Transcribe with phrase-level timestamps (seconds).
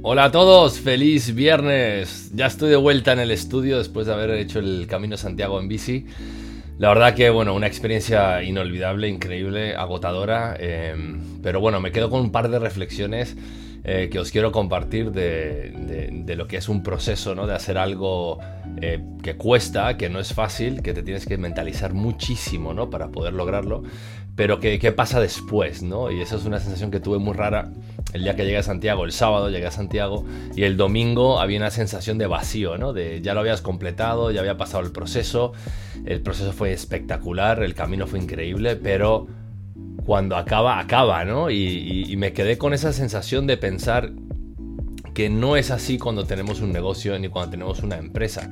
[0.00, 2.30] Hola a todos, feliz viernes.
[2.32, 5.66] Ya estoy de vuelta en el estudio después de haber hecho el Camino Santiago en
[5.66, 6.06] bici.
[6.78, 10.56] La verdad que, bueno, una experiencia inolvidable, increíble, agotadora.
[10.60, 13.36] Em, pero bueno, me quedo con un par de reflexiones
[13.84, 17.46] eh, que os quiero compartir de, lo que es un proceso, ¿no?
[17.46, 18.38] De hacer algo
[18.80, 22.90] eh, que cuesta, que no es fácil, que te tienes que mentalizar muchísimo, ¿no?
[22.90, 23.82] Para poder lograrlo
[24.38, 26.12] pero ¿qué, pasa después, ¿no?
[26.12, 27.72] Y esa es una sensación que tuve muy rara
[28.12, 30.24] el día que llegué a Santiago, el sábado llegué a Santiago
[30.54, 32.92] y el domingo había una sensación de vacío, ¿no?
[32.92, 35.54] De ya lo habías completado, ya había pasado el proceso,
[36.06, 39.26] el proceso fue espectacular, el camino fue increíble, pero
[40.08, 41.50] cuando acaba, acaba, ¿no?
[41.50, 44.10] y me quedé con esa sensación de pensar
[45.18, 48.48] que no es así cuando tenemos un negocio ni cuando tenemos una empresa.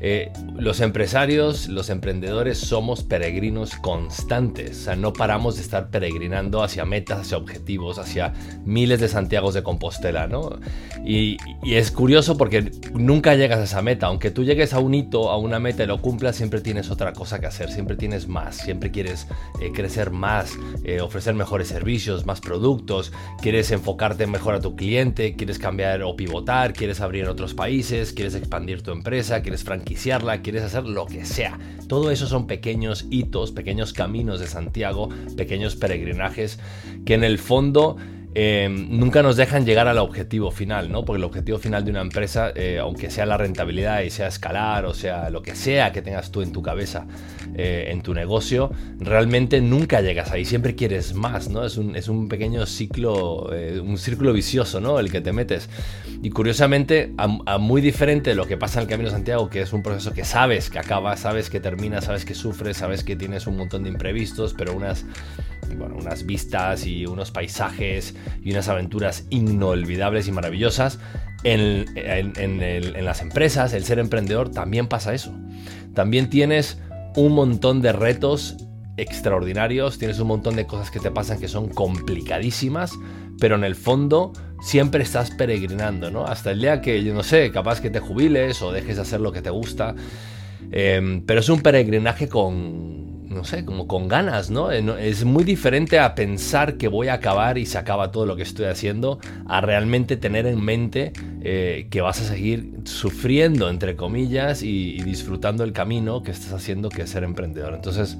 [0.00, 6.62] Eh, los empresarios, los emprendedores somos peregrinos constantes, o sea, no paramos de estar peregrinando
[6.62, 8.32] hacia metas, hacia objetivos, hacia
[8.64, 10.58] miles de Santiagos de Compostela, ¿no?
[11.04, 15.30] Y, es curioso porque nunca llegas a esa meta, aunque tú llegues a un hito,
[15.30, 18.56] a una meta y lo cumplas, siempre tienes otra cosa que hacer, siempre tienes más,
[18.56, 19.26] siempre quieres
[19.60, 25.34] eh, crecer más, eh, ofrecer mejores servicios, más productos, quieres enfocarte mejor a tu cliente,
[25.36, 30.84] quieres cambiar pivotar, quieres abrir otros países, quieres expandir tu empresa, quieres franquiciar quieres hacer
[30.84, 31.58] lo que sea.
[31.88, 36.58] Todo eso son pequeños hitos, pequeños caminos de Santiago, pequeños peregrinajes
[37.04, 37.96] que en el fondo
[38.34, 41.04] Em, nunca nos dejan llegar al objetivo final, ¿no?
[41.04, 44.84] Porque el objetivo final de una empresa, eh, aunque sea la rentabilidad y sea escalar,
[44.84, 47.06] o sea, lo que sea que tengas tú en tu cabeza,
[47.56, 51.64] eh, en tu negocio, realmente nunca llegas ahí, siempre quieres más, ¿no?
[51.64, 55.00] Es un, es un pequeño ciclo, eh, un círculo vicioso, ¿no?
[55.00, 55.70] El que te metes.
[56.22, 59.62] Y curiosamente, a, muy diferente de lo que pasa en el Camino de Santiago, que
[59.62, 63.16] es un proceso que sabes que acaba, sabes que termina, sabes que sufres, sabes que
[63.16, 65.06] tienes un montón de imprevistos, pero unas
[65.76, 70.98] bueno, unas vistas y unos paisajes y unas aventuras inolvidables y maravillosas.
[71.44, 71.84] En,
[73.04, 75.32] las empresas, el ser emprendedor, también pasa eso.
[75.94, 76.78] También tienes
[77.16, 78.56] un montón de retos
[78.96, 82.92] extraordinarios, tienes un montón de cosas que te pasan que son complicadísimas,
[83.40, 86.24] pero en el fondo siempre estás peregrinando, ¿no?
[86.24, 89.20] Hasta el día que, yo no sé, capaz que te jubiles o dejes de hacer
[89.20, 89.94] lo que te gusta.
[90.70, 94.72] Em, pero es un peregrinaje con, no sé, como con ganas, ¿no?
[94.72, 98.36] Eh, es muy diferente a pensar que voy a acabar y se acaba todo lo
[98.36, 101.12] que estoy haciendo, a realmente tener en mente
[101.42, 106.52] eh, que vas a seguir sufriendo, entre comillas, y, y disfrutando el camino que estás
[106.52, 107.74] haciendo, que es ser emprendedor.
[107.74, 108.18] Entonces,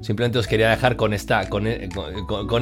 [0.00, 1.88] Simplemente os quería dejar con esta, con, e,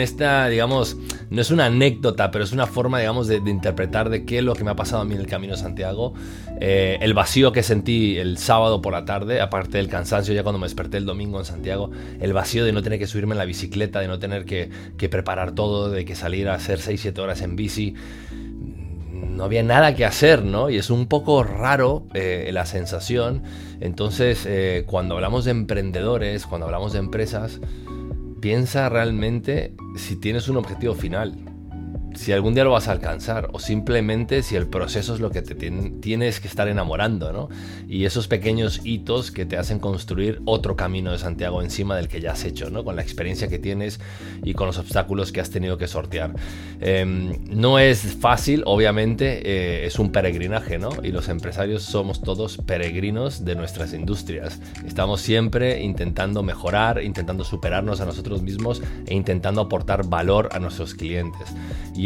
[0.00, 0.96] esta, digamos,
[1.30, 4.54] no es una anécdota, pero es una forma, digamos, de, interpretar de qué es lo
[4.54, 6.14] que me ha pasado a mí en el Camino de Santiago.
[6.60, 10.58] Eh, el vacío que sentí el sábado por la tarde, aparte del cansancio ya cuando
[10.58, 11.90] me desperté el domingo en Santiago,
[12.20, 15.08] el vacío de no tener que subirme en la bicicleta, de no tener que, que
[15.08, 17.94] preparar todo, de que salir a hacer 6-7 horas en bici
[19.32, 20.70] no había nada que hacer, ¿no?
[20.70, 23.42] Y es un poco raro eh, la sensación.
[23.80, 27.60] Entonces, eh, cuando hablamos de emprendedores, cuando hablamos de empresas,
[28.40, 31.51] piensa realmente si tienes un objetivo final
[32.14, 35.42] si algún día lo vas a alcanzar o simplemente si el proceso es lo que
[35.42, 37.48] te tienes que estar enamorando, ¿no?
[37.88, 42.20] Y esos pequeños hitos que te hacen construir otro camino de Santiago encima del que
[42.20, 42.84] ya has hecho, ¿no?
[42.84, 44.00] Con la experiencia que tienes
[44.42, 46.34] y con los obstáculos que has tenido que sortear.
[46.80, 50.90] Em, no es fácil, obviamente, eh, es un peregrinaje, ¿no?
[51.02, 54.60] Y los empresarios somos todos peregrinos de nuestras industrias.
[54.86, 60.94] Estamos siempre intentando mejorar, intentando superarnos a nosotros mismos e intentando aportar valor a nuestros
[60.94, 61.48] clientes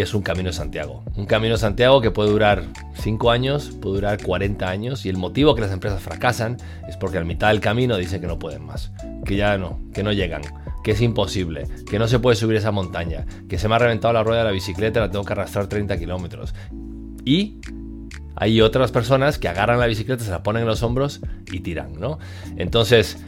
[0.00, 1.02] es un camino de Santiago.
[1.16, 5.16] Un camino de Santiago que puede durar 5 años, puede durar 40 años y el
[5.16, 6.56] motivo que las empresas fracasan
[6.88, 8.92] es porque a mitad del camino dicen que no pueden más,
[9.24, 10.42] que ya no, que no llegan,
[10.82, 14.14] que es imposible, que no se puede subir esa montaña, que se me ha reventado
[14.14, 16.54] la rueda de la bicicleta y la tengo que arrastrar 30 kilómetros.
[17.24, 17.60] Y
[18.36, 21.20] hay otras personas que agarran la bicicleta, se la ponen en los hombros
[21.52, 22.18] y tiran, ¿no?
[22.56, 23.18] Entonces,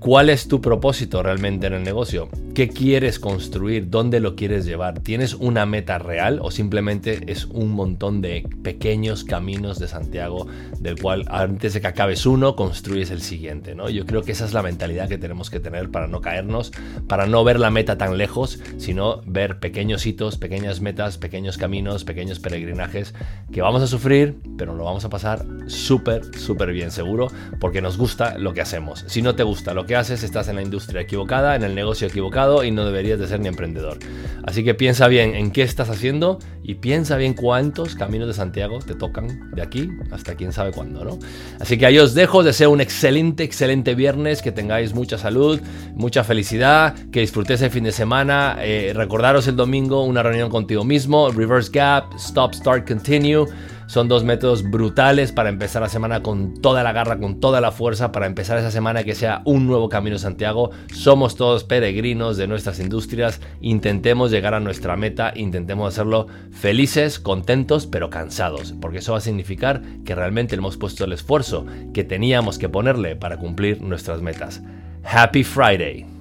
[0.00, 2.30] ¿Cuál es tu propósito realmente en el negocio?
[2.54, 3.90] ¿Qué quieres construir?
[3.90, 4.98] ¿Dónde lo quieres llevar?
[4.98, 10.48] ¿Tienes una meta real o simplemente es un montón de pequeños caminos de Santiago
[10.80, 13.76] del cual antes de que acabes uno construyes el siguiente?
[13.76, 13.88] ¿no?
[13.88, 16.72] Yo creo que esa es la mentalidad que tenemos que tener para no caernos,
[17.06, 22.02] para no ver la meta tan lejos, sino ver pequeños hitos, pequeñas metas, pequeños caminos,
[22.02, 23.14] pequeños peregrinajes
[23.52, 27.28] que vamos a sufrir, pero lo vamos a pasar súper, súper bien seguro
[27.60, 29.04] porque nos gusta lo que hacemos.
[29.06, 32.08] Si no te gusta lo que haces, estás en la industria equivocada, en el negocio
[32.08, 33.98] equivocado y no deberías de ser ni emprendedor.
[34.42, 38.78] Así que piensa bien en qué estás haciendo y piensa bien cuántos caminos de Santiago
[38.78, 41.18] te tocan de aquí hasta quién sabe cuándo, ¿no?
[41.60, 45.60] Así que ahí os dejo, deseo un excelente, excelente viernes, que tengáis mucha salud,
[45.94, 50.84] mucha felicidad, que disfrutéis el fin de semana, eh, recordaros el domingo una reunión contigo
[50.84, 53.46] mismo, reverse gap, stop, start, continue.
[53.90, 57.72] Son dos métodos brutales para empezar la semana con toda la garra, con toda la
[57.72, 60.70] fuerza, para empezar esa semana que sea un nuevo camino Santiago.
[60.94, 67.88] Somos todos peregrinos de nuestras industrias, intentemos llegar a nuestra meta, intentemos hacerlo felices, contentos,
[67.88, 72.58] pero cansados, porque eso va a significar que realmente hemos puesto el esfuerzo que teníamos
[72.58, 74.62] que ponerle para cumplir nuestras metas.
[75.02, 76.19] Happy Friday.